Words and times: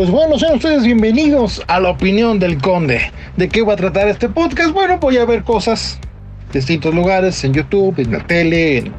Pues 0.00 0.10
bueno, 0.10 0.38
sean 0.38 0.54
ustedes 0.54 0.82
bienvenidos 0.84 1.62
a 1.66 1.78
la 1.78 1.90
opinión 1.90 2.38
del 2.38 2.56
conde. 2.56 3.12
¿De 3.36 3.50
qué 3.50 3.60
va 3.60 3.74
a 3.74 3.76
tratar 3.76 4.08
este 4.08 4.30
podcast? 4.30 4.70
Bueno, 4.70 4.96
voy 4.96 5.18
a 5.18 5.26
ver 5.26 5.44
cosas 5.44 5.98
distintos 6.54 6.94
lugares, 6.94 7.44
en 7.44 7.52
YouTube, 7.52 7.98
en 7.98 8.10
la 8.10 8.26
tele, 8.26 8.90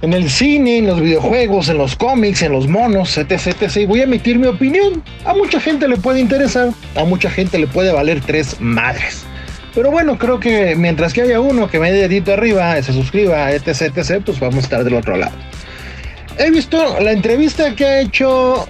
en, 0.00 0.12
el 0.14 0.30
cine, 0.30 0.78
en 0.78 0.86
los 0.86 1.02
videojuegos, 1.02 1.68
en 1.68 1.76
los 1.76 1.96
cómics, 1.96 2.40
en 2.40 2.52
los 2.52 2.66
monos, 2.66 3.18
etc, 3.18 3.32
etc. 3.60 3.76
Y 3.76 3.84
voy 3.84 4.00
a 4.00 4.04
emitir 4.04 4.38
mi 4.38 4.46
opinión. 4.46 5.02
A 5.26 5.34
mucha 5.34 5.60
gente 5.60 5.86
le 5.86 5.98
puede 5.98 6.18
interesar, 6.18 6.70
a 6.96 7.04
mucha 7.04 7.28
gente 7.28 7.58
le 7.58 7.66
puede 7.66 7.92
valer 7.92 8.22
tres 8.22 8.58
madres. 8.62 9.26
Pero 9.74 9.90
bueno, 9.90 10.16
creo 10.16 10.40
que 10.40 10.74
mientras 10.76 11.12
que 11.12 11.20
haya 11.20 11.40
uno 11.40 11.68
que 11.68 11.78
me 11.78 11.92
dé 11.92 12.08
dedito 12.08 12.32
arriba, 12.32 12.80
se 12.80 12.94
suscriba, 12.94 13.52
etc, 13.52 13.94
etc, 13.94 14.22
pues 14.24 14.40
vamos 14.40 14.56
a 14.56 14.60
estar 14.60 14.82
del 14.82 14.94
otro 14.94 15.18
lado. 15.18 15.36
He 16.38 16.50
visto 16.50 16.98
la 17.00 17.12
entrevista 17.12 17.76
que 17.76 17.84
ha 17.84 18.00
hecho 18.00 18.66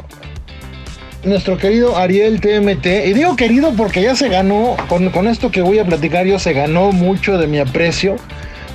nuestro 1.24 1.56
querido 1.56 1.96
Ariel 1.96 2.40
TMT. 2.40 2.86
Y 3.06 3.12
digo 3.12 3.36
querido 3.36 3.72
porque 3.76 4.02
ya 4.02 4.14
se 4.14 4.28
ganó, 4.28 4.76
con, 4.88 5.26
esto 5.28 5.50
que 5.50 5.62
voy 5.62 5.78
a 5.78 5.84
platicar, 5.84 6.26
yo 6.26 6.38
se 6.38 6.52
ganó 6.52 6.92
mucho 6.92 7.38
de 7.38 7.46
mi 7.46 7.58
aprecio. 7.58 8.16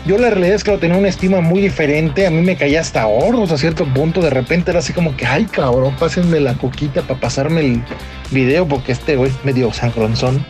Yo 0.06 0.18
la 0.18 0.30
realidad 0.30 0.56
es 0.56 0.64
que 0.64 0.72
lo 0.72 0.80
tenía 0.80 0.98
una 0.98 1.10
estima 1.10 1.42
muy 1.42 1.62
diferente. 1.62 2.26
A 2.26 2.32
mí 2.32 2.42
me 2.42 2.56
caía 2.56 2.82
hasta 2.82 3.06
hornos 3.08 3.52
a 3.52 3.58
cierto 3.58 3.86
punto. 3.86 4.22
De 4.22 4.30
repente 4.30 4.72
era 4.72 4.80
así 4.80 4.94
como 4.94 5.16
que, 5.16 5.26
ay 5.26 5.46
cabrón, 5.46 5.96
pásenme 6.00 6.40
la 6.40 6.54
coquita 6.56 7.02
para 7.02 7.20
pasarme 7.20 7.62
el 7.62 7.84
video 8.32 8.68
porque 8.68 8.92
este 8.92 9.16
güey 9.16 9.32
es 9.32 9.46
medio 9.46 9.72
sangronzón. 9.74 10.46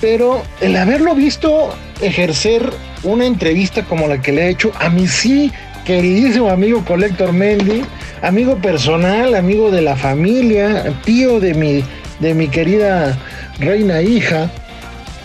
Pero 0.00 0.42
el 0.60 0.76
haberlo 0.76 1.14
visto 1.14 1.74
ejercer 2.02 2.70
una 3.02 3.24
entrevista 3.24 3.82
como 3.84 4.08
la 4.08 4.20
que 4.20 4.32
le 4.32 4.46
he 4.46 4.48
hecho, 4.50 4.72
a 4.78 4.90
mí 4.90 5.06
sí 5.06 5.52
queridísimo 5.86 6.50
amigo 6.50 6.84
Colector 6.84 7.32
Mendy, 7.32 7.84
amigo 8.22 8.56
personal, 8.56 9.34
amigo 9.34 9.70
de 9.70 9.82
la 9.82 9.96
familia, 9.96 10.94
tío 11.04 11.40
de 11.40 11.54
mi, 11.54 11.84
de 12.20 12.34
mi 12.34 12.48
querida 12.48 13.16
reina 13.58 14.02
hija, 14.02 14.50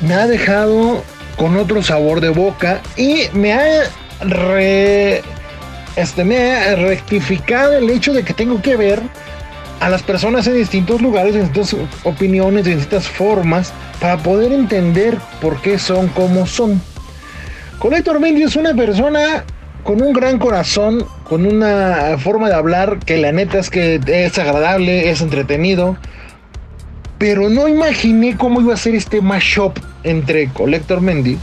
me 0.01 0.13
ha 0.13 0.27
dejado 0.27 1.03
con 1.37 1.57
otro 1.57 1.81
sabor 1.81 2.21
de 2.21 2.29
boca 2.29 2.81
y 2.97 3.23
me 3.33 3.53
ha 3.53 3.83
este, 5.95 6.23
me 6.23 6.51
ha 6.51 6.75
rectificado 6.75 7.73
el 7.73 7.89
hecho 7.89 8.13
de 8.13 8.23
que 8.23 8.33
tengo 8.33 8.61
que 8.61 8.75
ver 8.75 9.01
a 9.79 9.89
las 9.89 10.03
personas 10.03 10.45
en 10.45 10.53
distintos 10.55 11.01
lugares, 11.01 11.35
en 11.35 11.51
distintas 11.51 11.75
opiniones, 12.03 12.67
en 12.67 12.75
distintas 12.75 13.07
formas, 13.07 13.73
para 13.99 14.17
poder 14.17 14.51
entender 14.51 15.17
por 15.41 15.59
qué 15.61 15.79
son 15.79 16.07
como 16.09 16.45
son. 16.45 16.81
Colector 17.79 18.19
Mendy 18.19 18.43
es 18.43 18.55
una 18.55 18.75
persona 18.75 19.43
con 19.83 20.01
un 20.01 20.13
gran 20.13 20.37
corazón, 20.37 21.05
con 21.27 21.45
una 21.45 22.17
forma 22.17 22.49
de 22.49 22.55
hablar 22.55 22.99
que 22.99 23.17
la 23.17 23.31
neta 23.31 23.59
es 23.59 23.69
que 23.69 23.99
es 24.05 24.37
agradable, 24.37 25.09
es 25.09 25.21
entretenido. 25.21 25.97
Pero 27.17 27.49
no 27.49 27.67
imaginé 27.67 28.35
cómo 28.37 28.61
iba 28.61 28.73
a 28.73 28.77
ser 28.77 28.95
este 28.95 29.21
mashup 29.21 29.77
entre 30.03 30.47
Collector 30.49 31.01
Mendy 31.01 31.37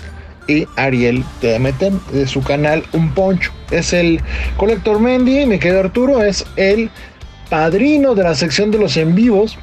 y 0.48 0.66
Ariel 0.76 1.24
TMT 1.40 2.12
de 2.12 2.26
su 2.26 2.42
canal 2.42 2.82
Un 2.92 3.10
Poncho. 3.10 3.52
Es 3.70 3.92
el 3.92 4.20
Collector 4.56 4.98
Mendy, 4.98 5.46
me 5.46 5.58
quedo 5.58 5.80
Arturo, 5.80 6.22
es 6.22 6.44
el 6.56 6.90
padrino 7.48 8.14
de 8.14 8.24
la 8.24 8.34
sección 8.34 8.70
de 8.70 8.78
los 8.78 8.96
en 8.96 9.14
vivos. 9.14 9.58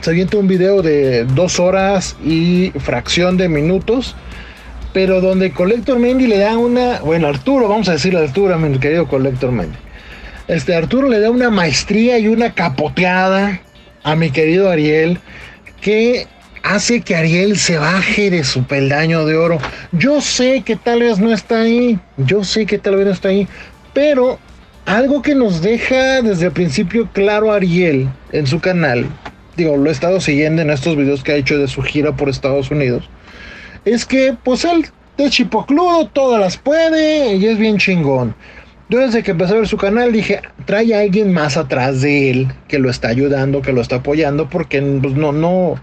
Se 0.00 0.10
avienta 0.10 0.36
un 0.36 0.48
video 0.48 0.82
de 0.82 1.24
dos 1.24 1.60
horas 1.60 2.16
y 2.24 2.72
fracción 2.80 3.36
de 3.36 3.48
minutos 3.48 4.16
pero 4.92 5.20
donde 5.20 5.52
Collector 5.52 5.98
Mendy 5.98 6.26
le 6.26 6.38
da 6.38 6.58
una, 6.58 7.00
bueno, 7.00 7.28
Arturo, 7.28 7.68
vamos 7.68 7.88
a 7.88 7.92
decirle 7.92 8.20
Arturo, 8.20 8.58
mi 8.58 8.78
querido 8.78 9.08
Collector 9.08 9.50
Mendy. 9.50 9.76
Este 10.48 10.74
Arturo 10.74 11.08
le 11.08 11.20
da 11.20 11.30
una 11.30 11.50
maestría 11.50 12.18
y 12.18 12.28
una 12.28 12.52
capoteada 12.52 13.60
a 14.02 14.16
mi 14.16 14.30
querido 14.30 14.70
Ariel 14.70 15.18
que 15.80 16.26
hace 16.62 17.00
que 17.00 17.16
Ariel 17.16 17.58
se 17.58 17.78
baje 17.78 18.30
de 18.30 18.44
su 18.44 18.64
peldaño 18.64 19.24
de 19.24 19.36
oro. 19.36 19.58
Yo 19.92 20.20
sé 20.20 20.62
que 20.62 20.76
tal 20.76 21.00
vez 21.00 21.18
no 21.18 21.32
está 21.32 21.62
ahí, 21.62 21.98
yo 22.18 22.44
sé 22.44 22.66
que 22.66 22.78
tal 22.78 22.96
vez 22.96 23.06
no 23.06 23.12
está 23.12 23.28
ahí, 23.28 23.48
pero 23.94 24.38
algo 24.84 25.22
que 25.22 25.34
nos 25.34 25.62
deja 25.62 26.22
desde 26.22 26.46
el 26.46 26.52
principio 26.52 27.08
claro 27.12 27.52
Ariel 27.52 28.08
en 28.32 28.46
su 28.46 28.60
canal, 28.60 29.06
digo, 29.56 29.76
lo 29.76 29.88
he 29.88 29.92
estado 29.92 30.20
siguiendo 30.20 30.60
en 30.60 30.70
estos 30.70 30.96
videos 30.96 31.22
que 31.22 31.32
ha 31.32 31.36
hecho 31.36 31.56
de 31.58 31.68
su 31.68 31.82
gira 31.82 32.14
por 32.14 32.28
Estados 32.28 32.70
Unidos 32.70 33.08
es 33.84 34.06
que 34.06 34.36
pues 34.42 34.64
él 34.64 34.86
de 35.16 35.30
chipocludo 35.30 36.06
todas 36.08 36.40
las 36.40 36.56
puede 36.56 37.36
y 37.36 37.46
es 37.46 37.58
bien 37.58 37.78
chingón. 37.78 38.34
Yo 38.88 38.98
desde 38.98 39.22
que 39.22 39.30
empecé 39.30 39.54
a 39.54 39.56
ver 39.56 39.68
su 39.68 39.76
canal 39.76 40.12
dije, 40.12 40.40
trae 40.66 40.94
a 40.94 41.00
alguien 41.00 41.32
más 41.32 41.56
atrás 41.56 42.02
de 42.02 42.30
él 42.30 42.48
que 42.68 42.78
lo 42.78 42.90
está 42.90 43.08
ayudando, 43.08 43.62
que 43.62 43.72
lo 43.72 43.80
está 43.80 43.96
apoyando, 43.96 44.48
porque 44.48 44.82
pues, 45.00 45.14
no, 45.14 45.32
no, 45.32 45.76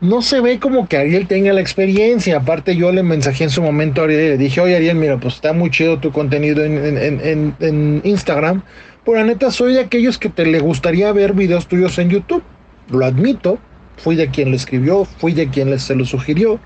no 0.00 0.22
se 0.22 0.40
ve 0.40 0.60
como 0.60 0.86
que 0.86 0.96
Ariel 0.96 1.26
tenga 1.26 1.52
la 1.52 1.60
experiencia. 1.60 2.36
Aparte 2.36 2.76
yo 2.76 2.92
le 2.92 3.02
mensajé 3.02 3.44
en 3.44 3.50
su 3.50 3.62
momento 3.62 4.00
a 4.00 4.04
Ariel 4.04 4.20
y 4.20 4.28
le 4.28 4.38
dije, 4.38 4.60
oye 4.60 4.76
Ariel, 4.76 4.96
mira, 4.96 5.18
pues 5.18 5.34
está 5.34 5.52
muy 5.52 5.70
chido 5.70 5.98
tu 5.98 6.12
contenido 6.12 6.64
en, 6.64 7.54
en 7.58 8.00
Instagram. 8.04 8.62
Pero 9.04 9.18
la 9.18 9.24
neta 9.24 9.50
soy 9.50 9.74
de 9.74 9.80
aquellos 9.80 10.18
que 10.18 10.28
te 10.28 10.46
le 10.46 10.60
gustaría 10.60 11.10
ver 11.12 11.32
videos 11.32 11.66
tuyos 11.66 11.98
en 11.98 12.10
YouTube. 12.10 12.42
Lo 12.90 13.04
admito, 13.04 13.58
fui 13.96 14.14
de 14.14 14.28
quien 14.28 14.50
lo 14.50 14.56
escribió, 14.56 15.04
fui 15.04 15.32
de 15.32 15.48
quien 15.48 15.76
se 15.78 15.94
lo 15.94 16.04
sugirió 16.04 16.60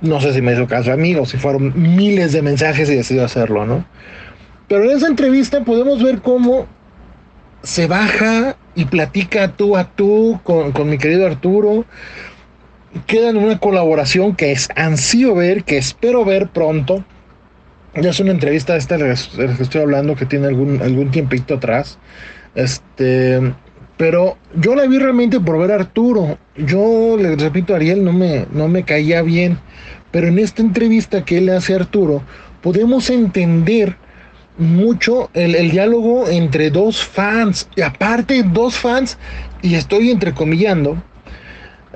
no 0.00 0.20
sé 0.20 0.32
si 0.32 0.42
me 0.42 0.52
hizo 0.52 0.66
caso 0.66 0.92
a 0.92 0.96
mí 0.96 1.14
o 1.14 1.26
si 1.26 1.36
fueron 1.36 1.72
miles 1.74 2.32
de 2.32 2.42
mensajes 2.42 2.88
y 2.90 2.94
decidió 2.94 3.24
hacerlo, 3.24 3.66
¿no? 3.66 3.84
Pero 4.68 4.84
en 4.84 4.96
esa 4.96 5.06
entrevista 5.06 5.64
podemos 5.64 6.02
ver 6.02 6.20
cómo 6.20 6.66
se 7.62 7.86
baja 7.86 8.56
y 8.74 8.84
platica 8.84 9.52
tú 9.52 9.76
a 9.76 9.84
tú 9.84 10.40
con, 10.44 10.72
mi 10.88 10.98
querido 10.98 11.26
Arturo. 11.26 11.84
Quedan 13.06 13.36
en 13.36 13.44
una 13.44 13.58
colaboración 13.58 14.34
que 14.34 14.52
es 14.52 14.68
ansío 14.76 15.34
ver, 15.34 15.64
que 15.64 15.78
espero 15.78 16.24
ver 16.24 16.48
pronto. 16.48 17.04
Ya 17.94 18.10
es 18.10 18.20
una 18.20 18.30
entrevista 18.30 18.76
esta 18.76 18.96
de 18.96 19.08
la 19.08 19.56
que 19.56 19.62
estoy 19.62 19.80
hablando 19.80 20.14
que 20.14 20.26
tiene 20.26 20.46
algún, 20.46 20.80
algún 20.82 21.10
tiempito 21.10 21.54
atrás. 21.54 21.98
Este, 22.54 23.40
pero 23.98 24.38
yo 24.54 24.76
la 24.76 24.86
vi 24.86 24.96
realmente 24.98 25.40
por 25.40 25.58
ver 25.58 25.72
a 25.72 25.74
Arturo. 25.74 26.38
Yo 26.56 27.16
le 27.18 27.34
repito, 27.34 27.74
Ariel 27.74 28.04
no 28.04 28.12
me, 28.12 28.46
no 28.52 28.68
me 28.68 28.84
caía 28.84 29.22
bien. 29.22 29.58
Pero 30.12 30.28
en 30.28 30.38
esta 30.38 30.62
entrevista 30.62 31.24
que 31.24 31.38
él 31.38 31.46
le 31.46 31.56
hace 31.56 31.74
a 31.74 31.78
Arturo, 31.78 32.22
podemos 32.62 33.10
entender 33.10 33.96
mucho 34.56 35.30
el, 35.34 35.70
diálogo 35.72 36.28
entre 36.28 36.70
dos 36.70 37.02
fans. 37.02 37.68
Y 37.74 37.82
aparte, 37.82 38.44
dos 38.44 38.76
fans, 38.76 39.18
y 39.62 39.74
estoy 39.74 40.12
entrecomillando, 40.12 41.02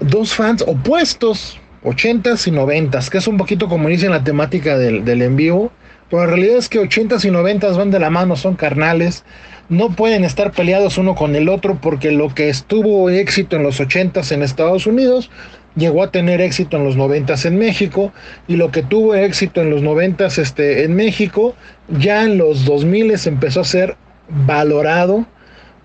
dos 0.00 0.34
fans 0.34 0.64
opuestos, 0.66 1.60
80s 1.84 2.48
y 2.48 2.50
90s, 2.50 3.10
que 3.10 3.18
es 3.18 3.28
un 3.28 3.36
poquito 3.36 3.68
como 3.68 3.88
dice 3.88 4.06
en 4.06 4.12
la 4.12 4.24
temática 4.24 4.76
del, 4.76 5.04
del 5.04 5.22
en 5.22 5.36
vivo. 5.36 5.70
Pero 6.10 6.24
la 6.24 6.32
realidad 6.32 6.56
es 6.56 6.68
que 6.68 6.80
80s 6.80 7.24
y 7.24 7.30
90s 7.30 7.76
van 7.76 7.92
de 7.92 8.00
la 8.00 8.10
mano, 8.10 8.34
son 8.34 8.56
carnales 8.56 9.24
no 9.72 9.88
pueden 9.88 10.22
estar 10.22 10.52
peleados 10.52 10.98
uno 10.98 11.14
con 11.14 11.34
el 11.34 11.48
otro 11.48 11.78
porque 11.80 12.12
lo 12.12 12.34
que 12.34 12.50
estuvo 12.50 13.08
éxito 13.08 13.56
en 13.56 13.62
los 13.62 13.80
80s 13.80 14.30
en 14.32 14.42
Estados 14.42 14.86
Unidos 14.86 15.30
llegó 15.76 16.02
a 16.02 16.10
tener 16.10 16.42
éxito 16.42 16.76
en 16.76 16.84
los 16.84 16.98
90s 16.98 17.46
en 17.46 17.56
México 17.56 18.12
y 18.46 18.56
lo 18.56 18.70
que 18.70 18.82
tuvo 18.82 19.14
éxito 19.14 19.62
en 19.62 19.70
los 19.70 19.82
90s 19.82 20.36
este, 20.36 20.84
en 20.84 20.94
México 20.94 21.54
ya 21.88 22.24
en 22.24 22.36
los 22.36 22.66
2000 22.66 23.14
empezó 23.24 23.62
a 23.62 23.64
ser 23.64 23.96
valorado 24.28 25.26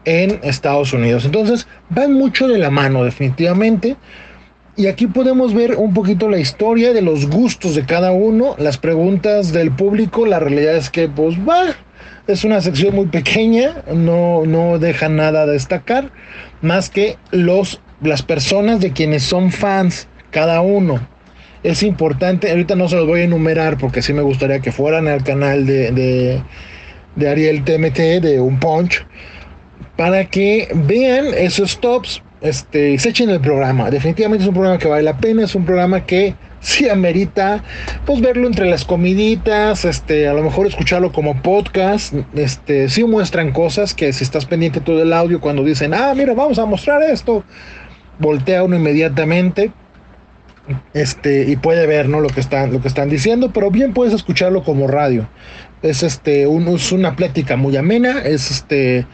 en 0.03 0.41
Estados 0.43 0.91
Unidos. 0.91 1.23
Entonces 1.23 1.65
van 1.89 2.13
mucho 2.13 2.49
de 2.49 2.57
la 2.57 2.69
mano 2.69 3.05
definitivamente. 3.05 3.95
Y 4.75 4.87
aquí 4.87 5.07
podemos 5.07 5.53
ver 5.53 5.75
un 5.75 5.93
poquito 5.93 6.29
la 6.29 6.37
historia 6.37 6.93
de 6.93 7.01
los 7.01 7.27
gustos 7.27 7.73
de 7.73 7.85
cada 7.85 8.11
uno, 8.11 8.55
las 8.59 8.77
preguntas 8.77 9.51
del 9.51 9.71
público. 9.71 10.25
La 10.25 10.39
realidad 10.39 10.75
es 10.75 10.89
que 10.91 11.07
pues 11.09 11.35
va, 11.39 11.75
es 12.27 12.43
una 12.43 12.61
sección 12.61 12.95
muy 12.95 13.07
pequeña, 13.07 13.83
no, 13.93 14.45
no 14.45 14.79
deja 14.79 15.09
nada 15.09 15.43
a 15.43 15.45
destacar, 15.45 16.11
más 16.61 16.89
que 16.89 17.17
los, 17.31 17.81
las 18.01 18.21
personas 18.21 18.79
de 18.79 18.91
quienes 18.91 19.23
son 19.23 19.51
fans, 19.51 20.07
cada 20.31 20.61
uno. 20.61 21.07
Es 21.63 21.83
importante, 21.83 22.49
ahorita 22.49 22.75
no 22.75 22.87
se 22.87 22.95
los 22.95 23.07
voy 23.07 23.21
a 23.21 23.23
enumerar 23.23 23.77
porque 23.77 24.01
sí 24.01 24.13
me 24.13 24.21
gustaría 24.21 24.59
que 24.59 24.71
fueran 24.71 25.07
al 25.07 25.23
canal 25.23 25.65
de, 25.65 25.91
de, 25.91 26.43
de 27.15 27.29
Ariel 27.29 27.63
TMT, 27.63 28.21
de 28.21 28.39
Un 28.39 28.59
Punch, 28.59 29.05
para 29.95 30.25
que 30.25 30.69
vean 30.73 31.27
esos 31.35 31.79
tops 31.79 32.21
este, 32.41 32.97
se 32.99 33.09
echen 33.09 33.29
el 33.29 33.39
programa. 33.39 33.89
Definitivamente 33.89 34.43
es 34.43 34.47
un 34.47 34.53
programa 34.53 34.77
que 34.77 34.87
vale 34.87 35.03
la 35.03 35.17
pena, 35.17 35.43
es 35.43 35.55
un 35.55 35.65
programa 35.65 36.05
que 36.05 36.35
sí 36.59 36.89
amerita 36.89 37.63
pues 38.05 38.21
verlo 38.21 38.47
entre 38.47 38.69
las 38.69 38.85
comiditas, 38.85 39.85
este, 39.85 40.27
a 40.27 40.33
lo 40.33 40.43
mejor 40.43 40.67
escucharlo 40.67 41.11
como 41.11 41.41
podcast, 41.41 42.13
este, 42.35 42.89
sí 42.89 43.03
muestran 43.03 43.51
cosas 43.51 43.93
que 43.93 44.11
si 44.13 44.23
estás 44.23 44.45
pendiente 44.45 44.81
todo 44.81 45.01
el 45.01 45.13
audio 45.13 45.39
cuando 45.39 45.63
dicen, 45.63 45.93
ah, 45.93 46.13
mira, 46.15 46.33
vamos 46.33 46.59
a 46.59 46.65
mostrar 46.65 47.03
esto, 47.03 47.43
voltea 48.19 48.63
uno 48.63 48.75
inmediatamente, 48.75 49.71
este, 50.93 51.43
y 51.49 51.55
puede 51.55 51.87
ver, 51.87 52.09
¿no? 52.09 52.19
Lo 52.19 52.29
que 52.29 52.39
están, 52.39 52.73
lo 52.73 52.81
que 52.81 52.87
están 52.87 53.09
diciendo, 53.09 53.51
pero 53.53 53.71
bien 53.71 53.93
puedes 53.93 54.13
escucharlo 54.13 54.63
como 54.63 54.87
radio. 54.87 55.27
Es 55.81 56.03
este, 56.03 56.43
es 56.43 56.91
una 56.91 57.15
plática 57.15 57.55
muy 57.55 57.77
amena, 57.77 58.19
es 58.23 58.51
este, 58.51 59.05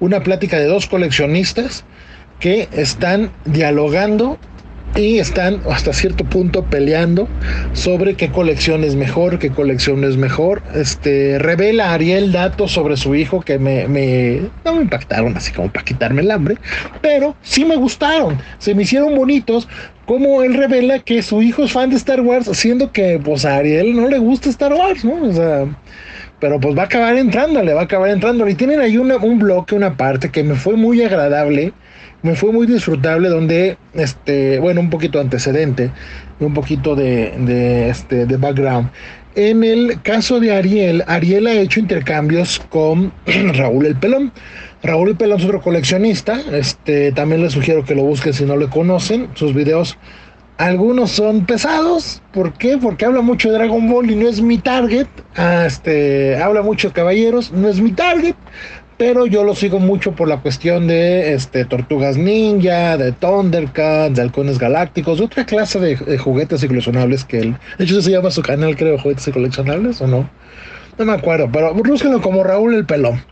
una 0.00 0.22
plática 0.22 0.58
de 0.58 0.66
dos 0.66 0.86
coleccionistas 0.86 1.84
que 2.40 2.68
están 2.72 3.30
dialogando 3.44 4.38
y 4.96 5.18
están 5.18 5.60
hasta 5.70 5.92
cierto 5.92 6.24
punto 6.24 6.64
peleando 6.64 7.28
sobre 7.72 8.14
qué 8.14 8.30
colección 8.30 8.84
es 8.84 8.96
mejor, 8.96 9.38
qué 9.38 9.50
colección 9.50 10.04
es 10.04 10.16
mejor. 10.16 10.62
Este 10.74 11.38
revela 11.38 11.92
Ariel 11.92 12.32
datos 12.32 12.72
sobre 12.72 12.96
su 12.96 13.14
hijo 13.14 13.40
que 13.40 13.58
me, 13.58 13.86
me 13.86 14.40
no 14.64 14.74
me 14.74 14.82
impactaron 14.82 15.36
así 15.36 15.52
como 15.52 15.70
para 15.70 15.84
quitarme 15.84 16.22
el 16.22 16.30
hambre, 16.30 16.56
pero 17.00 17.36
sí 17.42 17.64
me 17.64 17.76
gustaron, 17.76 18.38
se 18.58 18.74
me 18.74 18.82
hicieron 18.82 19.14
bonitos. 19.14 19.68
Como 20.06 20.42
él 20.42 20.54
revela 20.54 21.00
que 21.00 21.22
su 21.22 21.42
hijo 21.42 21.64
es 21.64 21.72
fan 21.72 21.90
de 21.90 21.96
Star 21.96 22.22
Wars, 22.22 22.48
siendo 22.54 22.92
que 22.92 23.20
pues 23.22 23.44
a 23.44 23.56
Ariel 23.56 23.94
no 23.94 24.08
le 24.08 24.18
gusta 24.18 24.48
Star 24.48 24.72
Wars, 24.72 25.04
¿no? 25.04 25.22
O 25.22 25.32
sea, 25.34 25.66
pero 26.40 26.60
pues 26.60 26.76
va 26.76 26.82
a 26.82 26.86
acabar 26.86 27.16
entrando, 27.16 27.62
le 27.62 27.74
va 27.74 27.82
a 27.82 27.84
acabar 27.84 28.10
entrando. 28.10 28.48
Y 28.48 28.54
tienen 28.54 28.80
ahí 28.80 28.96
un 28.96 29.38
bloque, 29.38 29.74
una 29.74 29.96
parte 29.96 30.30
que 30.30 30.42
me 30.42 30.54
fue 30.54 30.76
muy 30.76 31.02
agradable 31.02 31.72
me 32.22 32.34
fue 32.34 32.52
muy 32.52 32.66
disfrutable 32.66 33.28
donde, 33.28 33.78
este, 33.94 34.58
bueno, 34.58 34.80
un 34.80 34.90
poquito 34.90 35.20
antecedente, 35.20 35.90
un 36.40 36.52
poquito 36.54 36.96
de, 36.96 37.32
de, 37.38 37.90
este, 37.90 38.26
de 38.26 38.36
background. 38.36 38.90
En 39.34 39.62
el 39.62 40.02
caso 40.02 40.40
de 40.40 40.52
Ariel, 40.52 41.04
Ariel 41.06 41.46
ha 41.46 41.52
hecho 41.52 41.78
intercambios 41.78 42.60
con 42.70 43.12
Raúl 43.54 43.86
el 43.86 43.94
Pelón. 43.94 44.32
Raúl 44.82 45.10
el 45.10 45.16
Pelón 45.16 45.38
es 45.38 45.44
otro 45.44 45.60
coleccionista. 45.60 46.40
Este, 46.52 47.12
también 47.12 47.42
les 47.42 47.52
sugiero 47.52 47.84
que 47.84 47.94
lo 47.94 48.02
busquen 48.02 48.32
si 48.32 48.44
no 48.44 48.56
lo 48.56 48.68
conocen. 48.68 49.28
Sus 49.34 49.54
videos, 49.54 49.96
algunos 50.58 51.12
son 51.12 51.46
pesados. 51.46 52.20
¿Por 52.32 52.52
qué? 52.52 52.76
Porque 52.76 53.04
habla 53.04 53.22
mucho 53.22 53.48
de 53.50 53.58
Dragon 53.58 53.88
Ball 53.88 54.10
y 54.10 54.16
no 54.16 54.28
es 54.28 54.40
mi 54.40 54.58
target. 54.58 55.06
Ah, 55.36 55.64
este, 55.66 56.36
habla 56.42 56.62
mucho 56.62 56.88
de 56.88 56.94
caballeros, 56.94 57.52
no 57.52 57.68
es 57.68 57.80
mi 57.80 57.92
target 57.92 58.34
pero 58.98 59.26
yo 59.26 59.44
lo 59.44 59.54
sigo 59.54 59.78
mucho 59.78 60.12
por 60.12 60.28
la 60.28 60.38
cuestión 60.38 60.88
de 60.88 61.32
este, 61.32 61.64
Tortugas 61.64 62.16
Ninja, 62.16 62.96
de 62.96 63.12
Thundercats, 63.12 64.16
de 64.16 64.22
Halcones 64.22 64.58
Galácticos, 64.58 65.20
otra 65.20 65.46
clase 65.46 65.78
de, 65.78 66.18
juguetes 66.18 66.64
y 66.64 66.68
coleccionables 66.68 67.24
que 67.24 67.38
él. 67.38 67.56
De 67.78 67.84
hecho, 67.84 68.02
se 68.02 68.10
llama 68.10 68.32
su 68.32 68.42
canal, 68.42 68.76
creo, 68.76 68.98
Juguetes 68.98 69.28
y 69.28 69.32
Coleccionables, 69.32 70.00
¿o 70.02 70.08
no? 70.08 70.28
No 70.98 71.04
me 71.04 71.12
acuerdo, 71.12 71.48
pero 71.50 71.72
búsquenlo 71.72 72.20
como 72.20 72.42
Raúl 72.42 72.74
el 72.74 72.84
Pelón. 72.84 73.22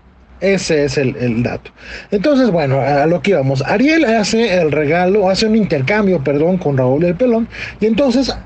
Ese 0.40 0.84
es 0.84 0.98
el, 0.98 1.16
el, 1.16 1.42
dato. 1.42 1.70
Entonces, 2.10 2.50
bueno, 2.50 2.80
a 2.80 3.06
lo 3.06 3.22
que 3.22 3.30
íbamos. 3.30 3.62
Ariel 3.62 4.04
hace 4.04 4.60
el 4.60 4.70
regalo, 4.70 5.30
hace 5.30 5.46
un 5.46 5.56
intercambio, 5.56 6.22
perdón, 6.22 6.58
con 6.58 6.76
Raúl 6.76 7.04
el 7.04 7.14
Pelón, 7.14 7.48
y 7.80 7.86
entonces 7.86 8.36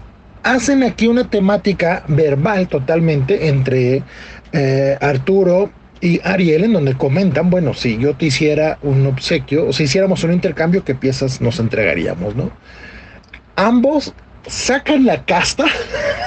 hacen 0.43 0.83
aquí 0.83 1.07
una 1.09 1.29
temática 1.29 2.05
verbal 2.09 2.69
totalmente 2.69 3.49
entre 3.49 4.03
eh, 4.53 4.97
Arturo 5.01 5.71
y 6.01 6.21
Ariel, 6.25 6.65
en 6.65 6.73
donde 6.73 6.95
comentan, 6.95 7.51
bueno, 7.51 7.75
si 7.75 7.99
yo 7.99 8.15
te 8.15 8.27
hiciera 8.27 8.79
un 8.83 9.07
obsequio, 9.07 9.67
o 9.69 9.73
si 9.73 9.85
hiciéramos 9.85 10.25
un 10.25 10.33
intercambio, 10.33 10.85
¿qué 10.85 10.95
piezas 10.95 11.41
nos 11.41 11.59
entregaríamos, 11.59 12.37
no? 12.37 12.51
Ambos 13.57 14.15
sacan 14.47 15.05
la 15.05 15.25
casta 15.25 15.67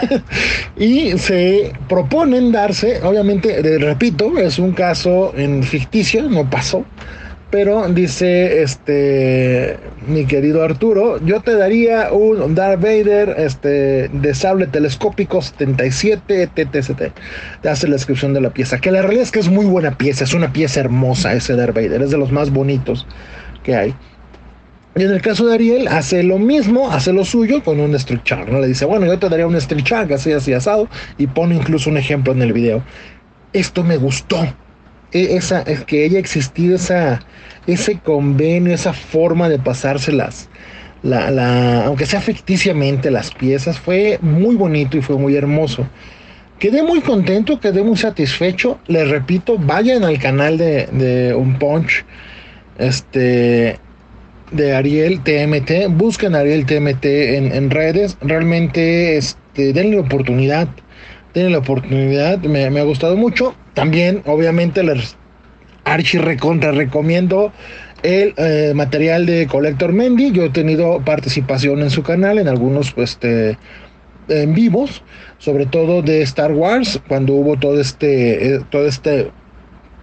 y 0.78 1.18
se 1.18 1.74
proponen 1.88 2.52
darse, 2.52 3.02
obviamente, 3.04 3.62
repito, 3.80 4.38
es 4.38 4.60
un 4.60 4.74
caso 4.74 5.34
en 5.36 5.64
ficticio, 5.64 6.24
no 6.30 6.50
pasó, 6.50 6.86
pero 7.54 7.88
dice 7.90 8.64
este 8.64 9.78
mi 10.08 10.26
querido 10.26 10.64
Arturo, 10.64 11.24
yo 11.24 11.42
te 11.42 11.56
daría 11.56 12.12
un 12.12 12.56
Darth 12.56 12.82
Vader 12.82 13.36
este 13.38 14.10
de 14.10 14.34
sable 14.34 14.66
telescópico 14.66 15.40
77 15.40 16.48
TTST. 16.48 17.02
Te 17.62 17.70
hace 17.70 17.88
la 17.88 17.94
descripción 17.94 18.34
de 18.34 18.42
la 18.42 18.50
pieza, 18.50 18.80
que 18.80 18.92
la 18.92 19.02
realidad 19.02 19.24
es 19.24 19.32
que 19.32 19.40
es 19.40 19.50
muy 19.50 19.66
buena 19.66 19.98
pieza, 19.98 20.24
es 20.24 20.34
una 20.34 20.52
pieza 20.52 20.80
hermosa 20.80 21.34
ese 21.34 21.56
Darth 21.56 21.76
Vader, 21.76 22.02
es 22.02 22.10
de 22.10 22.18
los 22.18 22.32
más 22.32 22.50
bonitos 22.50 23.06
que 23.64 23.76
hay. 23.76 23.94
Y 24.96 25.04
en 25.04 25.12
el 25.12 25.22
caso 25.22 25.48
de 25.48 25.56
Ariel, 25.56 25.88
hace 25.88 26.22
lo 26.22 26.38
mismo, 26.38 26.92
hace 26.92 27.14
lo 27.14 27.26
suyo 27.26 27.64
con 27.64 27.80
un 27.80 27.96
Street 27.96 28.22
¿no? 28.48 28.60
Le 28.60 28.68
dice, 28.68 28.86
bueno, 28.86 29.08
yo 29.08 29.18
te 29.18 29.28
daría 29.28 29.48
un 29.48 29.56
Street 29.56 29.84
Shark 29.84 30.12
así, 30.12 30.32
así 30.32 30.54
asado, 30.54 30.88
y 31.18 31.26
pone 31.26 31.56
incluso 31.56 31.90
un 31.90 31.98
ejemplo 31.98 32.32
en 32.32 32.44
el 32.44 32.54
video. 32.54 32.84
Esto 33.54 33.84
me 33.84 33.98
gustó, 33.98 34.44
e, 35.12 35.36
esa, 35.36 35.62
es 35.62 35.84
que 35.86 36.06
haya 36.06 36.20
existido 36.20 36.76
esa, 36.76 37.22
ese 37.66 38.00
convenio, 38.00 38.74
esa 38.74 38.94
forma 38.94 39.50
de 39.50 39.58
pasárselas, 39.58 40.50
la, 41.02 41.32
la, 41.32 41.86
aunque 41.86 42.06
sea 42.06 42.22
ficticiamente 42.22 43.10
las 43.10 43.32
piezas, 43.32 43.80
fue 43.80 44.20
muy 44.22 44.56
bonito 44.56 44.96
y 44.98 45.02
fue 45.02 45.18
muy 45.18 45.36
hermoso. 45.36 45.88
Quedé 46.60 46.82
muy 46.82 47.02
contento, 47.02 47.60
quedé 47.60 47.84
muy 47.84 47.98
satisfecho. 47.98 48.80
Les 48.88 49.10
repito, 49.10 49.58
vayan 49.58 50.04
al 50.06 50.18
canal 50.18 50.58
de, 50.58 50.88
de 50.94 51.34
Un 51.34 51.60
Punch, 51.60 52.06
este, 52.78 53.80
de 54.54 54.76
Ariel 54.76 55.22
TMT, 55.22 55.90
busquen 55.90 56.36
Ariel 56.36 56.66
TMT 56.66 57.06
en, 57.06 57.52
en 57.52 57.70
redes, 57.70 58.18
realmente 58.22 59.18
este, 59.18 59.74
denle 59.74 60.00
oportunidad 60.00 60.68
tienen 61.34 61.52
la 61.52 61.58
oportunidad, 61.58 62.40
me, 62.40 62.80
ha 62.80 62.84
gustado 62.84 63.18
mucho. 63.18 63.56
También, 63.74 64.22
obviamente, 64.26 64.84
les 64.84 65.18
archi 65.84 66.20
recontra 66.20 66.72
recomiendo 66.72 67.52
el 68.04 68.34
eh, 68.38 68.72
material 68.76 69.26
de 69.26 69.48
Collector 69.48 69.92
Mendy. 69.92 70.32
Yo 70.32 70.44
he 70.44 70.50
tenido 70.52 71.02
participación 71.04 71.82
en 71.82 71.90
su 71.90 72.04
canal 72.04 72.38
en 72.38 72.48
algunos 72.48 72.94
este, 72.98 73.58
en 74.28 74.54
vivos, 74.54 75.04
sobre 75.40 75.66
todo 75.66 76.04
de 76.04 76.22
Star 76.22 76.52
Wars, 76.52 77.02
cuando 77.08 77.34
hubo 77.34 77.58
todo 77.58 77.82
este, 77.82 78.56
eh, 78.56 78.62
todo 78.70 78.86
este 78.86 79.32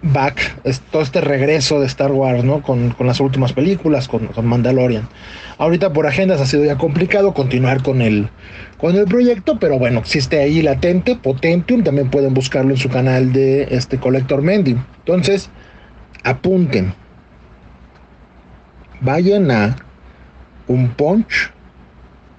back, 0.01 0.61
todo 0.91 1.01
este 1.01 1.21
regreso 1.21 1.79
de 1.79 1.85
Star 1.87 2.11
Wars, 2.11 2.43
¿no? 2.43 2.61
Con, 2.61 2.95
las 2.99 3.19
últimas 3.19 3.53
películas, 3.53 4.07
con, 4.07 4.27
con, 4.27 4.45
Mandalorian. 4.45 5.07
Ahorita 5.57 5.93
por 5.93 6.07
agendas 6.07 6.41
ha 6.41 6.45
sido 6.45 6.65
ya 6.65 6.77
complicado 6.77 7.33
continuar 7.33 7.83
con 7.83 8.01
el, 8.01 8.29
con 8.77 8.95
el 8.95 9.05
proyecto, 9.05 9.59
pero 9.59 9.77
bueno, 9.77 9.99
existe 9.99 10.39
ahí 10.39 10.61
latente, 10.61 11.15
Potentium, 11.15 11.83
también 11.83 12.09
pueden 12.09 12.33
buscarlo 12.33 12.71
en 12.71 12.77
su 12.77 12.89
canal 12.89 13.31
de 13.31 13.67
este 13.71 13.99
Collector 13.99 14.41
Mendy. 14.41 14.77
Entonces, 14.99 15.49
apunten. 16.23 16.93
Vayan 19.01 19.49
a 19.51 19.75
un 20.67 20.89
punch 20.89 21.51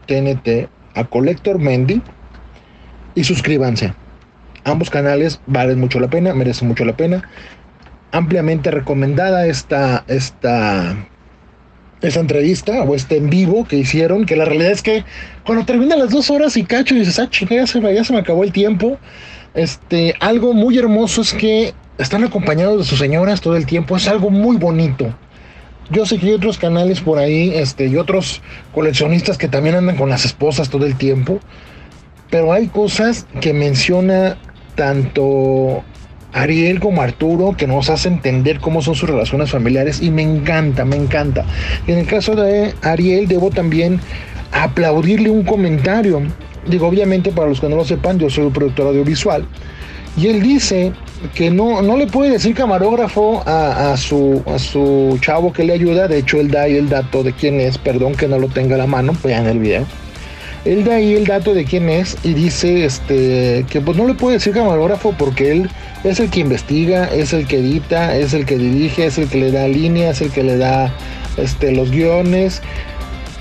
TNT 0.07 0.69
a 0.95 1.05
Collector 1.05 1.59
Mendy 1.59 2.03
y 3.15 3.25
suscríbanse. 3.25 3.95
Ambos 4.65 4.91
canales 4.91 5.41
valen 5.47 5.81
mucho 5.81 5.99
la 5.99 6.09
pena, 6.09 6.35
merecen 6.35 6.69
mucho 6.69 6.85
la 6.85 6.97
pena. 6.97 7.29
Ampliamente 8.13 8.71
recomendada 8.71 9.47
esta, 9.47 10.05
esta, 10.07 10.97
esta 12.01 12.21
entrevista 12.21 12.83
o 12.83 12.95
este 12.95 13.17
en 13.17 13.31
vivo 13.31 13.65
que 13.65 13.77
hicieron, 13.77 14.27
que 14.27 14.37
la 14.37 14.45
realidad 14.45 14.71
es 14.71 14.83
que 14.83 15.05
cuando 15.45 15.65
terminan 15.65 15.99
las 15.99 16.11
dos 16.11 16.31
horas 16.31 16.57
y 16.57 16.65
cacho 16.65 16.95
y 16.95 17.01
dices, 17.01 17.19
ah, 17.19 17.29
ya 17.31 17.67
se, 17.67 17.81
me, 17.81 17.95
ya 17.95 18.05
se 18.05 18.13
me 18.13 18.21
acabó 18.21 18.45
el 18.45 18.53
tiempo. 18.53 18.99
Este, 19.55 20.15
algo 20.21 20.55
muy 20.55 20.79
hermoso 20.79 21.23
es 21.23 21.33
que 21.33 21.75
están 21.99 22.25
acompañados 22.25 22.79
de 22.79 22.85
sus 22.85 22.99
señoras 22.99 23.41
todo 23.41 23.57
el 23.57 23.67
tiempo, 23.67 23.97
es 23.97 24.09
algo 24.09 24.31
muy 24.31 24.57
bonito. 24.57 25.15
Yo 25.91 26.07
sé 26.07 26.19
que 26.19 26.27
hay 26.27 26.33
otros 26.33 26.59
canales 26.59 27.01
por 27.01 27.19
ahí, 27.19 27.53
este, 27.55 27.87
y 27.87 27.97
otros 27.97 28.41
coleccionistas 28.73 29.37
que 29.37 29.49
también 29.49 29.75
andan 29.75 29.97
con 29.97 30.09
las 30.09 30.25
esposas 30.25 30.71
todo 30.71 30.87
el 30.87 30.97
tiempo, 30.97 31.41
pero 32.31 32.53
hay 32.53 32.69
cosas 32.69 33.27
que 33.41 33.53
menciona 33.53 34.39
tanto 34.75 35.83
Ariel 36.33 36.81
como 36.81 37.03
Arturo 37.03 37.55
que 37.57 37.67
nos 37.67 37.91
hace 37.91 38.09
entender 38.09 38.61
cómo 38.61 38.83
son 38.83 38.95
sus 38.95 39.09
relaciones 39.09 39.51
familiares 39.51 40.01
y 40.01 40.11
me 40.11 40.23
encanta, 40.23 40.85
me 40.85 40.97
encanta. 40.97 41.45
En 41.87 41.99
el 41.99 42.07
caso 42.07 42.35
de 42.35 42.75
Ariel 42.83 43.29
debo 43.29 43.51
también 43.51 44.01
aplaudirle 44.53 45.31
un 45.31 45.45
comentario. 45.45 46.23
Digo, 46.67 46.87
obviamente 46.87 47.33
para 47.33 47.49
los 47.49 47.61
que 47.61 47.69
no 47.69 47.77
lo 47.77 47.85
sepan, 47.85 48.19
yo 48.19 48.31
soy 48.31 48.45
un 48.45 48.53
productor 48.53 48.89
audiovisual. 48.89 49.47
Y 50.17 50.29
él 50.29 50.43
dice 50.43 50.93
que 51.35 51.51
no, 51.51 51.81
no 51.81 51.97
le 51.97 52.07
puede 52.07 52.33
decir 52.33 52.55
camarógrafo 52.55 53.43
a, 53.47 53.97
su, 53.97 54.43
a 54.47 54.59
su 54.59 55.19
chavo 55.23 55.53
que 55.53 55.65
le 55.65 55.73
ayuda. 55.73 56.07
De 56.07 56.19
hecho, 56.19 56.39
él 56.39 56.51
da 56.51 56.63
ahí 56.63 56.77
el 56.77 56.89
dato 56.89 57.23
de 57.23 57.33
quién 57.33 57.61
es. 57.61 57.79
Perdón 57.79 58.15
que 58.15 58.29
no 58.29 58.39
lo 58.39 58.49
tenga 58.49 58.75
a 58.75 58.79
la 58.79 58.87
mano, 58.87 59.15
vean 59.25 59.47
el 59.47 59.59
video 59.59 59.87
él 60.65 60.85
da 60.85 60.95
ahí 60.95 61.15
el 61.15 61.27
dato 61.27 61.55
de 61.55 61.65
quién 61.65 61.89
es 61.89 62.17
y 62.23 62.35
dice 62.35 62.85
este 62.85 63.67
que 63.69 63.81
pues 63.81 63.97
no 63.97 64.07
le 64.07 64.15
puede 64.15 64.35
decir 64.37 64.53
camarógrafo 64.53 65.13
porque 65.19 65.51
él 65.51 65.71
es 66.05 66.21
el 66.21 66.31
que 66.31 66.41
investiga, 66.41 67.07
es 67.07 67.33
el 67.33 67.47
que 67.47 67.59
edita, 67.59 68.17
es 68.17 68.33
el 68.33 68.47
que 68.47 68.57
dirige, 68.57 69.07
es 69.07 69.19
el 69.19 69.29
que 69.29 69.39
le 69.39 69.51
da 69.51 69.67
líneas, 69.67 70.17
es 70.17 70.29
el 70.29 70.33
que 70.33 70.43
le 70.45 70.57
da 70.57 70.93
este, 71.37 71.73
los 71.73 71.91
guiones, 71.91 72.63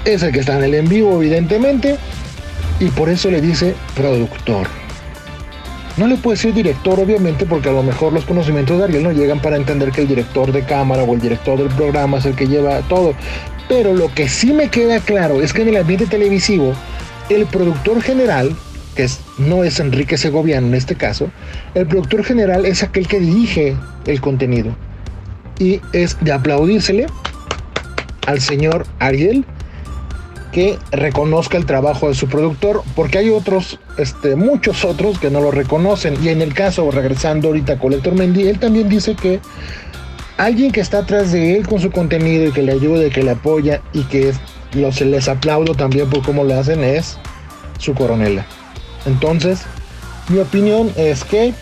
es 0.05 0.23
el 0.23 0.31
que 0.31 0.39
está 0.39 0.57
en 0.57 0.63
el 0.63 0.73
en 0.73 0.89
vivo 0.89 1.21
evidentemente 1.21 1.97
y 2.79 2.85
por 2.89 3.09
eso 3.09 3.29
le 3.29 3.41
dice 3.41 3.75
productor. 3.95 4.67
No 5.97 6.07
le 6.07 6.15
puede 6.15 6.37
decir 6.37 6.53
director, 6.53 6.99
obviamente, 6.99 7.45
porque 7.45 7.67
a 7.67 7.73
lo 7.73 7.83
mejor 7.83 8.13
los 8.13 8.23
conocimientos 8.23 8.77
de 8.77 8.85
Ariel 8.85 9.03
no 9.03 9.11
llegan 9.11 9.41
para 9.41 9.57
entender 9.57 9.91
que 9.91 10.01
el 10.01 10.07
director 10.07 10.51
de 10.51 10.63
cámara 10.63 11.03
o 11.03 11.13
el 11.13 11.19
director 11.19 11.59
del 11.59 11.67
programa 11.67 12.17
es 12.17 12.25
el 12.25 12.33
que 12.33 12.47
lleva 12.47 12.79
todo. 12.87 13.13
Pero 13.67 13.93
lo 13.93 14.11
que 14.13 14.29
sí 14.29 14.53
me 14.53 14.69
queda 14.69 14.99
claro 14.99 15.41
es 15.41 15.51
que 15.51 15.63
en 15.63 15.69
el 15.69 15.77
ambiente 15.77 16.05
televisivo 16.07 16.73
el 17.29 17.45
productor 17.45 18.01
general, 18.01 18.55
que 18.95 19.07
no 19.37 19.63
es 19.63 19.79
Enrique 19.79 20.17
Segoviano 20.17 20.67
en 20.67 20.75
este 20.75 20.95
caso, 20.95 21.29
el 21.75 21.87
productor 21.87 22.23
general 22.23 22.65
es 22.65 22.83
aquel 22.83 23.07
que 23.07 23.19
dirige 23.19 23.75
el 24.05 24.21
contenido. 24.21 24.75
Y 25.59 25.81
es 25.93 26.17
de 26.21 26.31
aplaudírsele 26.31 27.07
al 28.27 28.41
señor 28.41 28.85
Ariel 28.99 29.45
que 30.51 30.77
reconozca 30.91 31.57
el 31.57 31.65
trabajo 31.65 32.09
de 32.09 32.13
su 32.13 32.27
productor, 32.27 32.83
porque 32.95 33.19
hay 33.19 33.29
otros, 33.29 33.79
este, 33.97 34.35
muchos 34.35 34.83
otros 34.83 35.17
que 35.17 35.29
no 35.29 35.39
lo 35.39 35.51
reconocen. 35.51 36.15
Y 36.21 36.29
en 36.29 36.41
el 36.41 36.53
caso, 36.53 36.91
regresando 36.91 37.47
ahorita 37.47 37.73
a 37.73 37.79
Colector 37.79 38.13
Mendy, 38.15 38.47
él 38.47 38.59
también 38.59 38.89
dice 38.89 39.15
que 39.15 39.39
alguien 40.37 40.71
que 40.71 40.81
está 40.81 40.99
atrás 40.99 41.31
de 41.31 41.57
él 41.57 41.67
con 41.67 41.79
su 41.79 41.91
contenido 41.91 42.47
y 42.47 42.51
que 42.51 42.63
le 42.63 42.73
ayude, 42.73 43.09
que 43.11 43.23
le 43.23 43.31
apoya 43.31 43.81
y 43.93 44.03
que 44.03 44.33
los, 44.73 45.01
les 45.01 45.27
aplaudo 45.27 45.75
también 45.75 46.09
por 46.09 46.21
cómo 46.21 46.43
lo 46.43 46.57
hacen 46.59 46.83
es 46.83 47.17
su 47.79 47.93
coronela. 47.93 48.45
Entonces, 49.05 49.63
mi 50.29 50.39
opinión 50.39 50.91
es 50.95 51.23
que 51.23 51.53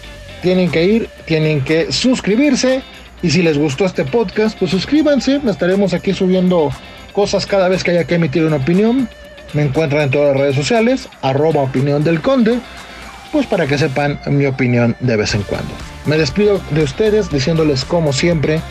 tienen 0.42 0.70
que 0.70 0.84
ir, 0.84 1.10
tienen 1.26 1.62
que 1.62 1.92
suscribirse 1.92 2.82
y 3.22 3.30
si 3.30 3.42
les 3.42 3.58
gustó 3.58 3.86
este 3.86 4.06
podcast, 4.06 4.58
pues 4.58 4.72
suscríbanse, 4.72 5.42
estaremos 5.48 5.94
aquí 5.94 6.14
subiendo 6.14 6.72
cosas 7.14 7.46
cada 7.46 7.68
vez 7.68 7.84
que 7.84 7.92
haya 7.92 8.06
que 8.06 8.16
emitir 8.16 8.46
una 8.46 8.58
opinión. 8.58 9.10
Me 9.54 9.64
encuentran 9.64 10.04
en 10.04 10.12
todas 10.12 10.30
las 10.30 10.38
redes 10.38 10.56
sociales, 10.56 11.10
arroba 11.22 11.62
opinión 11.62 12.04
del 12.04 12.22
conde, 12.22 12.60
pues 13.32 13.46
para 13.48 13.68
que 13.68 13.78
sepan 13.78 14.20
mi 14.28 14.46
opinión 14.46 14.96
de 15.00 15.16
vez 15.18 15.34
en 15.36 15.44
cuando. 15.44 15.72
Me 16.06 16.18
despido 16.18 16.62
de 16.72 16.84
ustedes 16.84 17.30
diciéndoles 17.30 17.84
como 17.84 18.14
siempre 18.14 18.62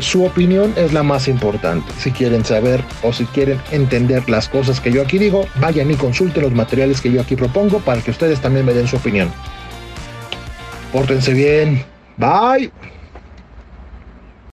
su 0.00 0.24
opinión 0.24 0.72
es 0.76 0.92
la 0.92 1.02
más 1.02 1.28
importante. 1.28 1.92
Si 1.98 2.10
quieren 2.10 2.44
saber 2.44 2.82
o 3.02 3.12
si 3.12 3.24
quieren 3.26 3.60
entender 3.70 4.28
las 4.28 4.48
cosas 4.48 4.80
que 4.80 4.92
yo 4.92 5.02
aquí 5.02 5.18
digo, 5.18 5.46
vayan 5.56 5.90
y 5.90 5.94
consulten 5.94 6.42
los 6.42 6.52
materiales 6.52 7.00
que 7.00 7.10
yo 7.10 7.20
aquí 7.20 7.36
propongo 7.36 7.78
para 7.80 8.00
que 8.00 8.10
ustedes 8.10 8.40
también 8.40 8.66
me 8.66 8.74
den 8.74 8.88
su 8.88 8.96
opinión. 8.96 9.30
Pórtense 10.92 11.32
bien. 11.32 11.84
Bye. 12.16 12.70